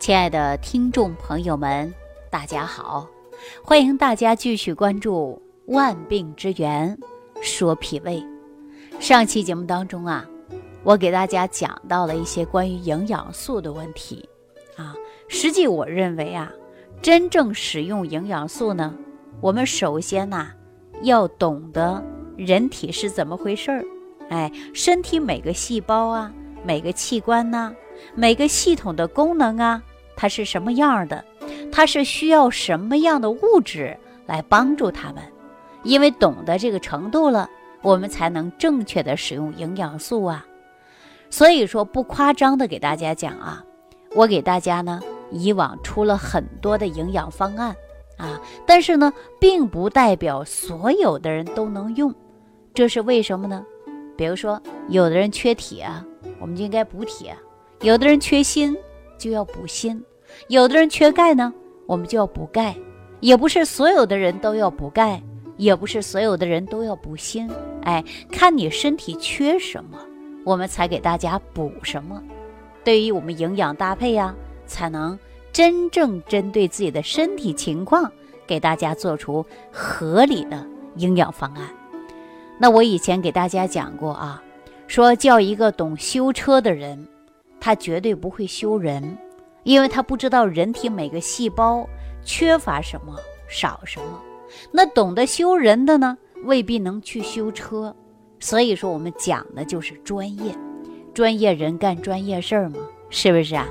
[0.00, 1.92] 亲爱的听众朋友们，
[2.30, 3.06] 大家好！
[3.62, 5.40] 欢迎大家继续关注
[5.74, 6.98] 《万病之源
[7.42, 8.16] 说脾胃》。
[8.98, 10.26] 上期节目当中啊，
[10.84, 14.26] 我给大家讲到了一些关于营养素的问题
[14.74, 14.96] 啊。
[15.28, 16.50] 实际我认为啊，
[17.02, 18.94] 真正使用营养素呢，
[19.42, 20.50] 我们首先呐
[21.02, 22.02] 要懂得
[22.38, 23.84] 人体是怎么回事儿。
[24.30, 26.32] 哎，身体每个细胞啊，
[26.64, 27.70] 每个器官呐。
[28.14, 29.82] 每个系统的功能啊，
[30.16, 31.24] 它是什么样的？
[31.72, 33.96] 它是需要什么样的物质
[34.26, 35.22] 来帮助它们？
[35.82, 37.48] 因为懂得这个程度了，
[37.82, 40.44] 我们才能正确的使用营养素啊。
[41.30, 43.64] 所以说，不夸张的给大家讲啊，
[44.14, 45.00] 我给大家呢
[45.30, 47.74] 以往出了很多的营养方案
[48.16, 52.12] 啊，但是呢，并不代表所有的人都能用，
[52.74, 53.64] 这是为什么呢？
[54.16, 55.88] 比如说，有的人缺铁，
[56.40, 57.34] 我们就应该补铁。
[57.80, 58.76] 有的人缺锌，
[59.20, 59.96] 就要补锌；
[60.48, 61.52] 有的人缺钙呢，
[61.86, 62.74] 我们就要补钙。
[63.20, 65.22] 也不是所有的人都要补钙，
[65.58, 67.46] 也不是所有的人都要补锌。
[67.82, 69.98] 哎，看你身体缺什么，
[70.42, 72.22] 我们才给大家补什么。
[72.82, 74.34] 对于我们营养搭配呀，
[74.66, 75.18] 才能
[75.52, 78.10] 真正针对自己的身体情况，
[78.46, 80.66] 给大家做出合理的
[80.96, 81.68] 营养方案。
[82.58, 84.42] 那我以前给大家讲过啊，
[84.86, 87.06] 说叫一个懂修车的人。
[87.60, 89.16] 他绝对不会修人，
[89.64, 91.86] 因为他不知道人体每个细胞
[92.24, 93.14] 缺乏什么、
[93.48, 94.20] 少什么。
[94.72, 97.94] 那懂得修人的呢，未必能去修车。
[98.38, 100.56] 所以说，我们讲的就是专业，
[101.12, 102.78] 专业人干专业事儿嘛，
[103.10, 103.68] 是不是啊？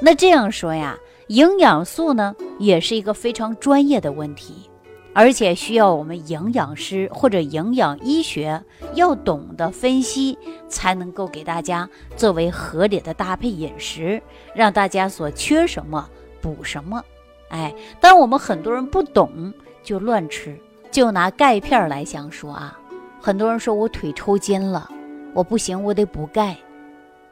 [0.00, 4.69] 那这样说呀，营养素呢，也是一个非常专业的问题。
[5.12, 8.62] 而且需要我们营养师或者营养医学
[8.94, 14.22] 要懂得分析，才能够给大家作为合理的搭配饮食，
[14.54, 16.08] 让大家所缺什么
[16.40, 17.02] 补什么。
[17.48, 20.56] 哎，但我们很多人不懂就乱吃，
[20.92, 22.78] 就拿钙片来相说啊。
[23.20, 24.88] 很多人说我腿抽筋了，
[25.34, 26.56] 我不行，我得补钙，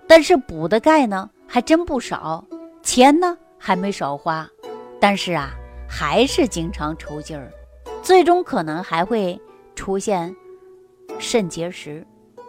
[0.07, 2.45] 但是补的钙呢还真不少，
[2.83, 4.49] 钱呢还没少花，
[5.01, 5.51] 但是啊
[5.89, 7.53] 还是经常抽筋儿。
[8.09, 9.39] 最终可能还会
[9.75, 10.35] 出现
[11.19, 12.07] 肾结石，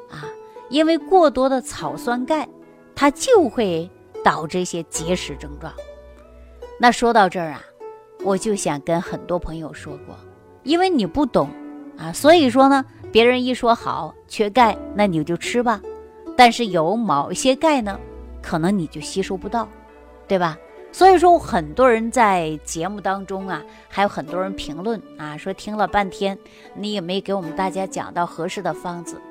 [0.09, 0.23] 啊，
[0.69, 2.47] 因为过多的草酸钙，
[2.95, 3.91] 它就会
[4.23, 5.73] 导致一些结石症状。
[6.79, 7.61] 那说到这儿啊，
[8.23, 10.15] 我就想跟很多朋友说过，
[10.63, 11.49] 因为你不懂
[11.97, 15.81] 啊，所以说呢，别人一说好缺钙，那你就吃吧。
[16.37, 17.99] 但是有某些钙呢，
[18.41, 19.67] 可能你就吸收不到，
[20.25, 20.57] 对吧？
[20.91, 26.37] 所以说，很多人在节目当中啊，还有很多人评论啊，说听了半天，
[26.73, 29.21] 你也没给我们大家讲到合适的方子，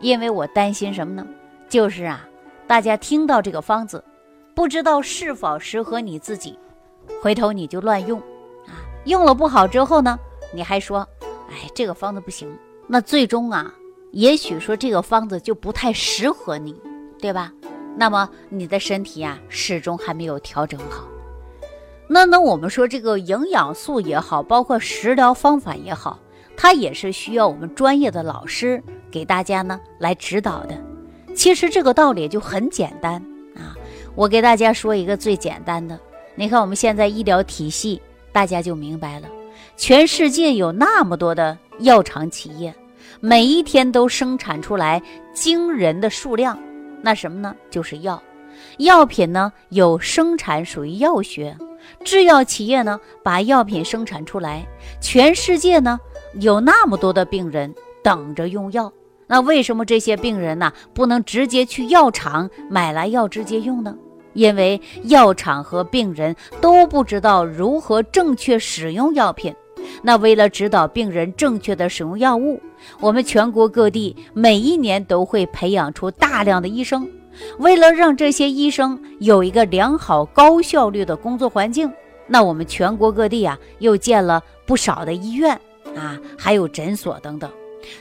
[0.00, 1.26] 因为我担心什么呢？
[1.68, 2.26] 就是啊，
[2.66, 4.02] 大家听到这个方子，
[4.54, 6.58] 不知道是否适合你自己，
[7.22, 8.18] 回头你就乱用
[8.66, 10.18] 啊，用了不好之后呢，
[10.54, 11.06] 你还说，
[11.50, 12.48] 哎，这个方子不行，
[12.88, 13.72] 那最终啊，
[14.10, 16.74] 也许说这个方子就不太适合你，
[17.20, 17.52] 对吧？
[17.96, 21.06] 那么你的身体呀，始终还没有调整好。
[22.06, 26.18] 那那我们说这个营养素也好，包括食疗方法也好，
[26.56, 30.78] 它也是需要我们专业的老师给大家呢来指导的。
[31.34, 33.14] 其实这个道理就很简单
[33.56, 33.74] 啊，
[34.14, 35.98] 我给大家说一个最简单的。
[36.34, 38.02] 你看我们现在医疗体系，
[38.32, 39.28] 大家就明白了。
[39.76, 42.74] 全世界有那么多的药厂企业，
[43.20, 45.02] 每一天都生产出来
[45.32, 46.58] 惊人的数量。
[47.04, 47.54] 那什么呢？
[47.68, 48.22] 就是药，
[48.78, 51.54] 药品呢有生产属于药学，
[52.02, 54.66] 制药企业呢把药品生产出来，
[55.02, 56.00] 全世界呢
[56.40, 58.90] 有那么多的病人等着用药，
[59.26, 63.94] 那为什么这些病人呢不能直接去药厂买来药直接用呢？
[64.32, 69.54] 因为药厂和病人都不知道如何正确使用药品。
[70.02, 72.60] 那为了指导病人正确的使用药物，
[73.00, 77.08] 我们全国各地每一年都会培养出大量的医生。
[77.58, 81.90] 为了让这些医生有一个良好高效率的工作环境，
[82.28, 85.58] 那我们全国各地啊又建了不少的医院
[85.96, 87.50] 啊，还有诊所等等。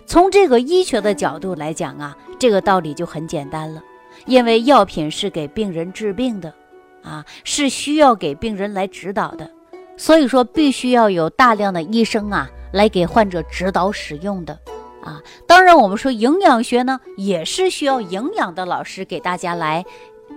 [0.05, 3.81] 从这个医学的角度来讲啊，这个道理就很简单了。
[4.25, 6.53] 因为药品是给病人治病的，
[7.01, 9.49] 啊，是需要给病人来指导的。
[9.95, 14.59] 所以说，必须要有大量的医生啊，来给患者指导使用的，
[15.03, 19.85] 啊，当然我们说营养学呢，也是需要营养的老师给大家来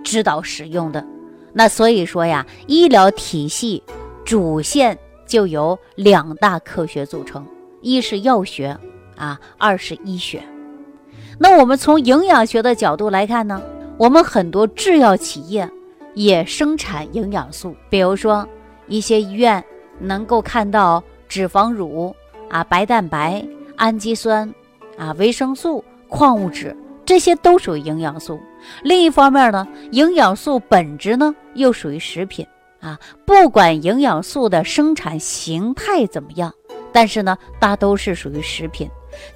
[0.03, 1.03] 指导使用的。
[1.53, 3.81] 那所以说呀，医疗体系
[4.23, 7.45] 主线就由两大科学组成，
[7.81, 8.77] 一是药学
[9.15, 10.43] 啊，二是医学。
[11.39, 13.61] 那我们从营养学的角度来看呢，
[13.97, 15.69] 我们很多制药企业
[16.13, 18.47] 也生产营养素，比如说
[18.87, 19.63] 一些医院
[19.99, 22.15] 能够看到脂肪乳
[22.49, 23.45] 啊、白蛋白、
[23.75, 24.53] 氨基酸
[24.97, 26.75] 啊、维生素、矿物质，
[27.05, 28.39] 这些都属于营养素。
[28.83, 32.45] 另一方面呢，营养素本质呢又属于食品
[32.79, 36.53] 啊，不管营养素的生产形态怎么样，
[36.91, 38.89] 但是呢，大都是属于食品。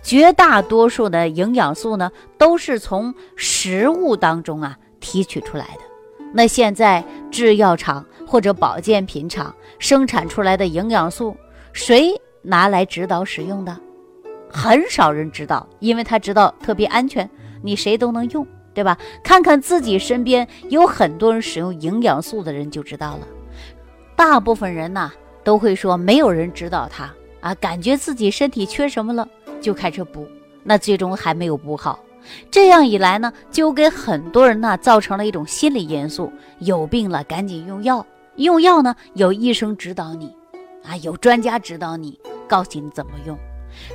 [0.04, 5.82] 绝大多数的营养素呢，都是从食物当中啊提取出来的。
[6.34, 11.36] 那现在制药厂或者保健品厂生产出来的营养素，
[11.74, 13.78] 谁拿来指导使用的？
[14.50, 17.30] 很少人知道，因为他知道特别安全，
[17.62, 18.98] 你谁都能用，对吧？
[19.22, 23.28] 看看自己身边有很多人使用营养素的人就知道了。
[24.16, 25.12] 大部分人呢
[25.44, 29.28] 都会说，没有人指导他啊，感觉自己身体缺什么了。
[29.60, 30.26] 就开始补，
[30.64, 32.00] 那最终还没有补好，
[32.50, 38.06] 这样一来呢，就给很多人呢造成了一种心理因素：有病了赶紧用药，
[38.36, 40.36] 用药呢有医生指导你，
[40.84, 43.38] 啊有专家指导你，告诉你怎么用。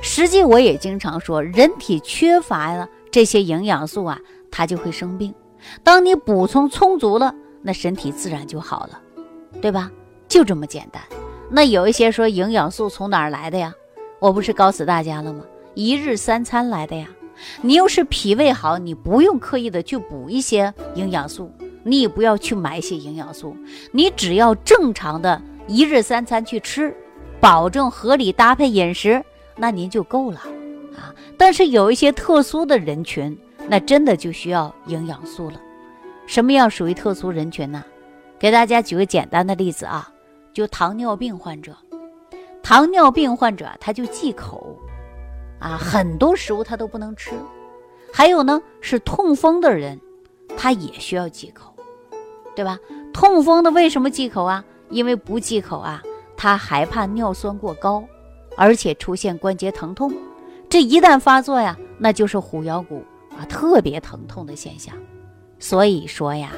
[0.01, 4.19] 实际我也经常说，人体缺乏了这些营养素啊，
[4.51, 5.33] 它就会生病。
[5.83, 9.01] 当你补充充足了，那身体自然就好了，
[9.61, 9.91] 对吧？
[10.27, 11.01] 就这么简单。
[11.49, 13.73] 那有一些说营养素从哪儿来的呀？
[14.19, 15.43] 我不是告诉大家了吗？
[15.73, 17.07] 一日三餐来的呀，
[17.61, 21.51] 你又是脾胃好，你不用刻意的去补一些营养素，
[21.87, 23.55] 你也不要去买一些营养素，
[23.91, 26.95] 你只要正常的一日三餐去吃，
[27.39, 29.23] 保证合理搭配饮食，
[29.55, 30.39] 那您就够了
[30.95, 31.15] 啊。
[31.37, 33.37] 但是有一些特殊的人群，
[33.67, 35.61] 那真的就需要营养素了。
[36.25, 37.83] 什么样属于特殊人群呢？
[38.37, 40.11] 给大家举个简单的例子啊，
[40.53, 41.75] 就糖尿病患者，
[42.61, 44.77] 糖尿病患者他就忌口。
[45.59, 47.31] 啊，很多食物他都不能吃，
[48.13, 49.99] 还有呢是痛风的人，
[50.55, 51.73] 他也需要忌口，
[52.57, 52.79] 对吧？
[53.13, 54.65] 痛风的为什么忌口啊？
[54.89, 56.01] 因为不忌口啊，
[56.35, 58.03] 他害怕尿酸过高，
[58.57, 60.11] 而且出现关节疼痛。
[60.67, 63.03] 这一旦发作呀，那就是虎腰骨
[63.37, 64.95] 啊，特别疼痛的现象。
[65.59, 66.51] 所以说呀，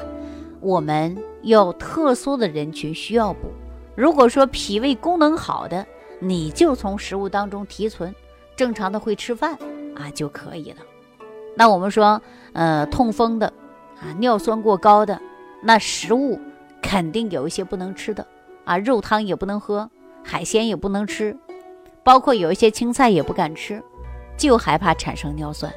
[0.62, 3.50] 我们有特殊的人群需要补。
[3.94, 5.84] 如果说脾胃功能好的，
[6.18, 8.14] 你就从食物当中提存。
[8.56, 9.54] 正常的会吃饭
[9.94, 10.78] 啊就可以了。
[11.56, 12.20] 那我们说，
[12.54, 13.52] 呃，痛风的
[14.00, 15.20] 啊，尿酸过高的，
[15.62, 16.40] 那食物
[16.82, 18.26] 肯定有一些不能吃的
[18.64, 19.90] 啊，肉汤也不能喝，
[20.22, 21.36] 海鲜也不能吃，
[22.02, 23.82] 包括有一些青菜也不敢吃，
[24.36, 25.72] 就害怕产生尿酸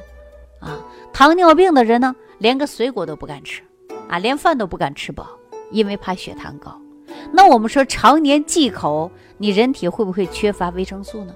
[0.60, 0.78] 啊。
[1.12, 3.62] 糖尿病的人呢，连个水果都不敢吃
[4.08, 5.28] 啊，连饭都不敢吃饱，
[5.70, 6.80] 因为怕血糖高。
[7.32, 11.34] 那我们说，常年忌口，你人体会不会缺乏维生素呢？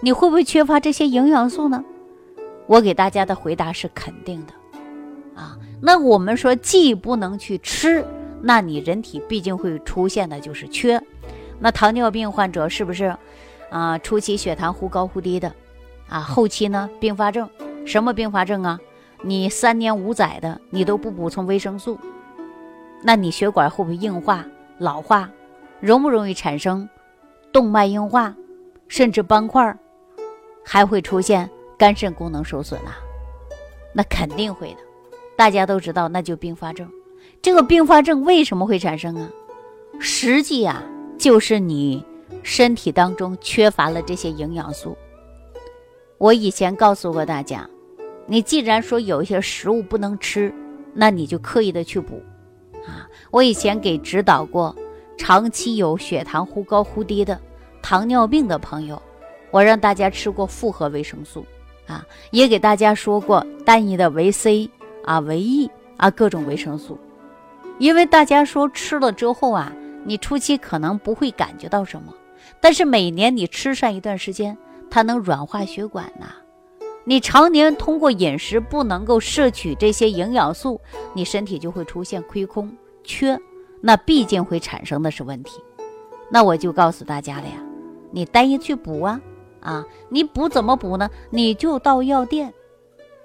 [0.00, 1.84] 你会不会缺乏这些营养素呢？
[2.66, 4.52] 我给大家的回答是肯定的，
[5.80, 8.04] 那我们说既不能去吃，
[8.40, 11.00] 那你人体毕竟会出现的就是缺。
[11.58, 13.14] 那糖尿病患者是不是
[13.70, 13.98] 啊？
[13.98, 15.52] 初期血糖忽高忽低的，
[16.08, 17.48] 啊，后期呢并发症，
[17.84, 18.78] 什么并发症啊？
[19.22, 21.98] 你三年五载的你都不补充维生素，
[23.02, 24.44] 那你血管会不会硬化、
[24.78, 25.30] 老化？
[25.80, 26.88] 容不容易产生
[27.52, 28.34] 动脉硬化，
[28.88, 29.76] 甚至斑块？
[30.64, 31.48] 还会出现
[31.78, 32.96] 肝肾功能受损啊？
[33.92, 34.85] 那肯定会的。
[35.36, 36.90] 大家都知道，那就并发症。
[37.42, 39.30] 这个并发症为什么会产生啊？
[39.98, 40.82] 实际啊，
[41.18, 42.04] 就是你
[42.42, 44.96] 身体当中缺乏了这些营养素。
[46.18, 47.68] 我以前告诉过大家，
[48.26, 50.52] 你既然说有一些食物不能吃，
[50.94, 52.22] 那你就刻意的去补
[52.86, 53.06] 啊。
[53.30, 54.74] 我以前给指导过
[55.18, 57.38] 长期有血糖忽高忽低的
[57.82, 59.00] 糖尿病的朋友。
[59.52, 61.46] 我让大家吃过复合维生素，
[61.86, 64.68] 啊，也给大家说过单一的维 C
[65.06, 66.98] 啊、维 E 啊各种维生素，
[67.78, 69.72] 因为大家说吃了之后啊，
[70.04, 72.12] 你初期可能不会感觉到什么，
[72.60, 74.58] 但是每年你吃上一段时间，
[74.90, 76.26] 它能软化血管呐。
[77.04, 80.80] 你常年通过饮食不能够摄取这些营养素，
[81.14, 82.70] 你身体就会出现亏空
[83.04, 83.38] 缺，
[83.80, 85.62] 那毕竟会产生的是问题。
[86.28, 87.62] 那我就告诉大家了呀，
[88.10, 89.20] 你单一去补啊。
[89.60, 91.10] 啊，你补怎么补呢？
[91.30, 92.52] 你就到药店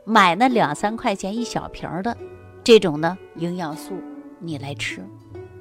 [0.03, 2.15] 买那两三块钱一小瓶的
[2.63, 3.93] 这种呢营养素，
[4.39, 5.05] 你来吃，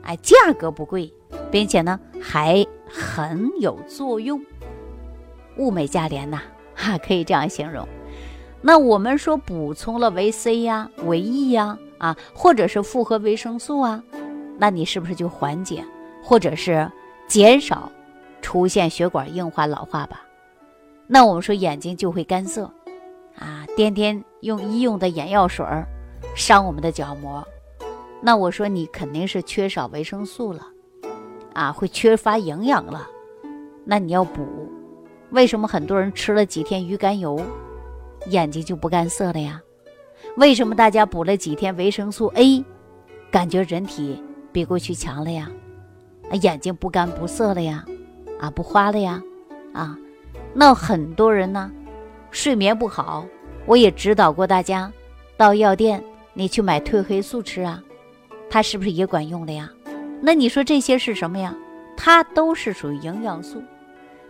[0.03, 1.13] 哎，价格不贵，
[1.51, 4.41] 并且呢还很有作用，
[5.57, 6.41] 物美价廉呐，
[6.75, 7.87] 哈，可以这样形容。
[8.63, 14.03] 那我们说补充了维 C 呀、维 E 呀，啊，或者是复合维生素啊，
[14.59, 15.85] 那你是不是就缓解
[16.23, 16.91] 或者是
[17.27, 17.91] 减少
[18.43, 20.23] 出现血管硬化老化吧？
[21.07, 22.71] 那我们说眼睛就会干涩，
[23.39, 25.87] 啊，天天用医用的眼药水儿
[26.35, 27.47] 伤我们的角膜，
[28.21, 30.67] 那我说你肯定是缺少维生素了，
[31.53, 33.07] 啊，会缺乏营养了，
[33.85, 34.71] 那你要补。
[35.31, 37.41] 为什么很多人吃了几天鱼肝油，
[38.27, 39.61] 眼睛就不干涩了呀？
[40.37, 42.65] 为什么大家补了几天维生素 A，
[43.31, 45.51] 感觉人体比过去强了呀？
[46.31, 47.85] 啊眼睛不干不涩了呀？
[48.41, 49.23] 啊，不花了呀？
[49.73, 49.97] 啊，
[50.55, 51.71] 那很多人呢，
[52.31, 53.25] 睡眠不好，
[53.71, 54.93] 我也指导过大家，
[55.37, 56.03] 到药店
[56.35, 57.81] 你去买褪黑素吃啊，
[58.51, 59.71] 它是不是也管用了呀？
[60.21, 61.55] 那你说这些是什么呀？
[61.97, 63.63] 它都是属于营养素。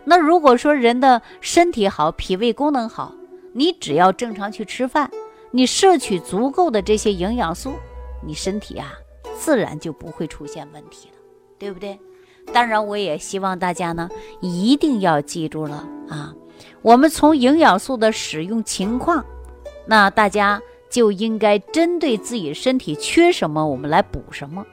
[0.03, 3.15] 那如果说人的身体好，脾胃功能好，
[3.51, 5.09] 你只要正常去吃饭，
[5.49, 7.73] 你摄取足够的这些营养素，
[8.23, 8.93] 你身体啊，
[9.39, 11.15] 自然就不会出现问题了，
[11.57, 11.99] 对不对？
[12.53, 14.07] 当然，我也希望大家呢，
[14.39, 16.31] 一定要记住了啊，
[16.83, 19.23] 我们从营养素的使用情况，
[19.85, 24.65] 那大家就应该针对自己身体缺什么，我们来补什么。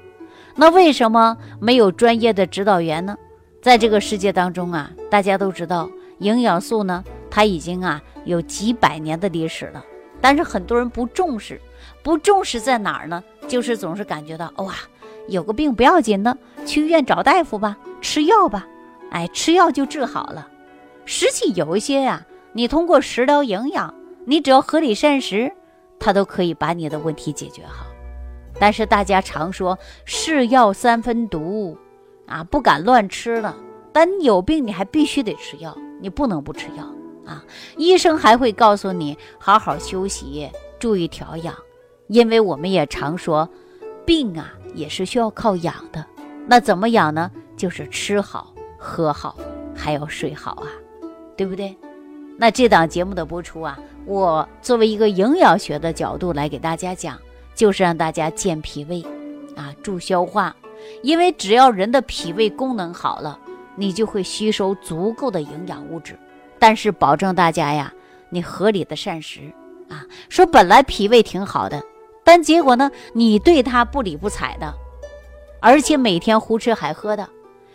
[0.55, 3.17] 那为什么没有专业的指导员呢？
[3.63, 9.85] 在这个世界当中啊，大家都知道营养素呢，它已经啊有几百年的历史了。
[10.21, 11.61] 但是很多人不重视，
[12.03, 13.23] 不重视在哪儿呢？
[13.47, 14.75] 就是总是感觉到哇，
[15.29, 16.37] 有个病不要紧的，
[16.67, 18.67] 去医院找大夫吧，吃药吧，
[19.11, 20.49] 哎，吃药就治好了。
[21.05, 23.95] 实际有一些呀，你通过食疗营养，
[24.29, 25.51] 你只要合理膳食，
[25.99, 27.87] 它都可以把你的问题解决好。
[28.61, 31.79] 但是大家常说是药三分毒。
[32.27, 33.57] 啊，不敢乱吃了。
[33.91, 36.85] 但你有病，你还必须得吃药，你不能不吃药
[37.25, 37.43] 啊。
[37.79, 40.47] 医生还会告诉你好好休息，
[40.79, 41.55] 注意调养，
[42.09, 43.49] 因为我们也常说，
[44.05, 46.05] 病啊也是需要靠养的。
[46.47, 47.31] 那怎么养呢？
[47.57, 49.39] 就是吃好、喝好，
[49.75, 50.69] 还要睡好啊，
[51.35, 51.75] 对不对？
[52.37, 57.19] 那这档节目的播出啊，我作为一个营养学的角度来给大家讲，
[57.55, 59.05] 就是让大家健脾胃，
[59.55, 60.57] 啊，助消化。
[61.03, 63.39] 因为只要人的脾胃功能好了，
[63.77, 66.19] 你就会吸收足够的营养物质。
[66.59, 67.93] 但是保证大家呀，
[68.31, 69.41] 你合理的膳食
[69.91, 70.07] 啊。
[70.31, 71.83] 说本来脾胃挺好的，
[72.25, 74.75] 但结果呢，你对他不理不睬的，
[75.61, 77.29] 而且每天胡吃海喝的，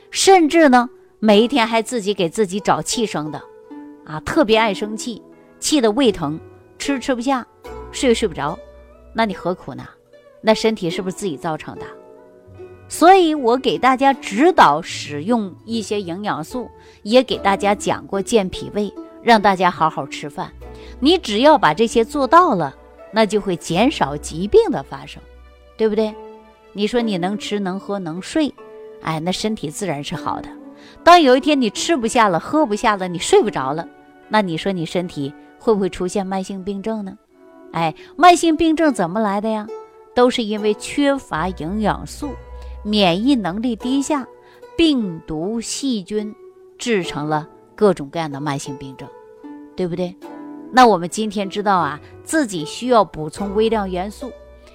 [0.09, 3.39] 甚至呢，每一天还自己给自己找气生的，
[4.03, 5.21] 啊，特别爱生气，
[5.63, 6.37] 气得胃疼，
[6.77, 7.47] 吃吃不下，
[7.93, 8.59] 睡睡不着，
[9.13, 9.87] 那你何苦呢？
[10.41, 11.85] 那身体是不是自己造成的？
[12.89, 16.69] 所以我给大家指导使用一些营养素，
[17.03, 20.51] 也给大家讲过健脾胃，让大家好好吃饭。
[20.99, 22.75] 你只要把这些做到了，
[23.13, 25.23] 那就会减少疾病的发生，
[25.77, 26.13] 对不对？
[26.73, 28.53] 你说你能吃能喝能睡，
[29.01, 30.49] 哎，那身体自然是好的。
[31.05, 33.87] 当有一天你吃不下了、喝不下了、你睡不着了，
[34.27, 37.17] 那你说你身体会不会出现慢性病症呢？
[37.71, 39.65] 哎，慢性病症怎么来的呀？
[40.13, 42.31] 都是因为缺乏营养素。
[42.83, 44.27] 免疫能力低下，
[44.75, 46.35] 病毒细菌
[46.77, 49.07] 制成了各种各样的慢性病症，
[49.73, 50.13] 对不对？
[50.69, 54.29] 那我们今天知道啊，自己需要补充微量元素，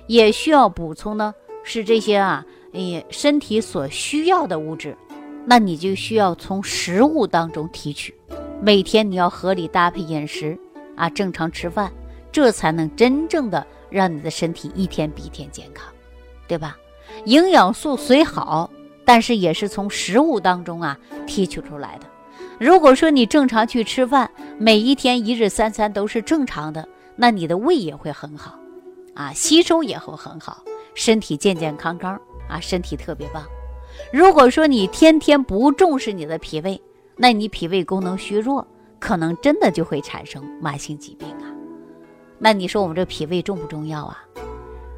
[0.07, 2.43] 也需要补充呢，是这些啊，
[2.73, 4.97] 哎，身体所需要的物质，
[5.45, 8.15] 那你就需要从食物当中提取，
[8.63, 10.59] 每天你要合理搭配饮食
[10.99, 11.93] 啊，正常吃饭，
[12.33, 15.87] 这才能真正的让你的身体一天比一天健康，
[16.49, 16.77] 对吧？
[17.25, 18.71] 营养素虽好，
[19.05, 22.07] 但是也是从食物当中啊提取出来的。
[22.59, 28.59] 如果说你正常去吃饭，每一天一日三餐都是正常的，那你的胃也会很好，
[29.15, 30.63] 啊，吸收也会很好，
[30.95, 33.45] 身体健健康康啊，身体特别棒。
[34.13, 36.81] 如果说你天天不重视你的脾胃，
[37.17, 38.67] 那你脾胃功能虚弱，
[38.99, 41.53] 可能真的就会产生慢性疾病啊。
[42.39, 44.25] 那你说我们这脾胃重不重要啊？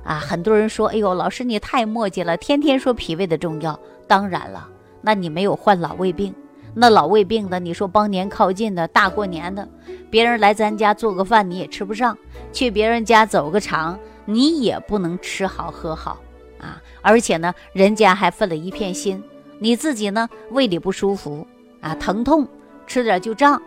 [0.02, 3.78] 啊，很多人说，哎呦，老师你太墨迹了，天天说脾胃的重要。
[4.06, 4.68] 当然了，
[5.02, 6.34] 那你没有患老胃病，
[6.74, 9.68] 那老胃病的，你说帮年靠近的，大过年的，
[10.10, 12.16] 别人来咱家做个饭你也吃不上，
[12.52, 16.18] 去别人家走个场你也不能吃好喝好
[16.58, 16.82] 啊。
[17.02, 19.22] 而且呢，人家还分了一片心，
[19.58, 21.46] 你自己呢胃里不舒服
[21.80, 22.48] 啊，疼痛，
[22.86, 23.60] 吃点就胀，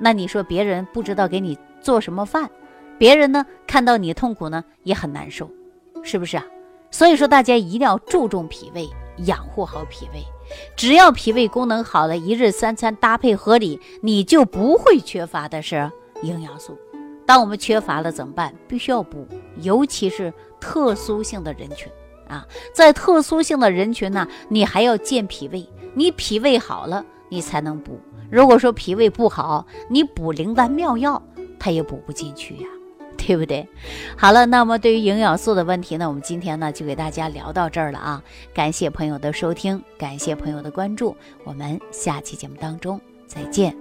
[0.00, 2.50] 那你说别人不知道给你做什么饭，
[2.98, 5.50] 别人呢看到你痛苦呢也很难受。
[6.02, 6.44] 是不是啊？
[6.90, 8.88] 所以说大家一定要注重脾胃，
[9.26, 10.22] 养护好脾胃。
[10.76, 15.90] 只要脾胃功能好了，一日三餐搭配合理，你就不会缺乏的是
[16.22, 16.78] 营养素。
[17.26, 18.54] 当我们缺乏了怎么办？
[18.66, 19.26] 必须要补，
[19.60, 21.92] 尤其是特殊性的人群
[22.26, 25.68] 啊，在特殊性的人群呢，你还要健脾胃。
[25.94, 27.98] 你脾胃好了，你才能补。
[28.30, 31.22] 如果说脾胃不好，你补灵丹妙药，
[31.58, 32.66] 它也补不进去呀，
[33.16, 33.66] 对不对？
[34.16, 38.22] 好了，那么对于营养素的问题呢，我们今天呢就给大家聊到这儿了啊！
[38.52, 43.74] 感谢朋友的收听，感谢朋友的关注，我们下期节目当中再见。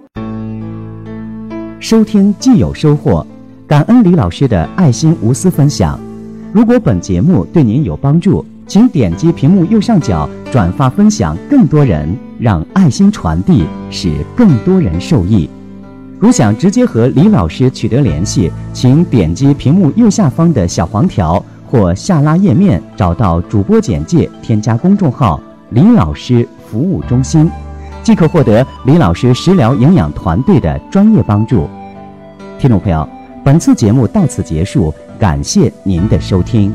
[1.79, 3.25] 收听既有收获，
[3.67, 5.99] 感恩李老师的爱心无私分享。
[6.53, 15.49] 如果本节目对您有帮助，请点击屏幕右上角转发分享，更多人让爱心传递，使更多人受益。
[16.19, 25.39] 如想直接和李老师取得联系，请点击屏幕右下方的小黄条或下拉页面，找到主播简介，添加公众号
[25.69, 27.49] “李老师服务中心”，
[28.01, 31.69] 即可获得李老师食疗营养团队的专业帮助。
[32.57, 33.07] 听众朋友，
[33.45, 36.73] 本次节目到此结束，感谢您的收听。